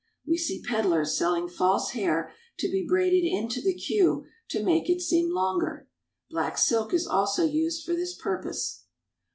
We 0.25 0.35
see 0.35 0.63
peddlers 0.67 1.15
selling 1.15 1.47
false 1.47 1.91
hair 1.91 2.31
to 2.57 2.67
be 2.67 2.83
braided 2.89 3.23
into 3.23 3.61
the 3.61 3.75
queue 3.75 4.25
to 4.49 4.63
make 4.63 4.89
it 4.89 4.99
seem 4.99 5.31
longer. 5.31 5.89
Black 6.27 6.57
silk 6.57 6.91
is 6.91 7.05
also 7.05 7.43
used 7.43 7.85
for 7.85 7.93
this 7.93 8.15
purpose. 8.15 8.85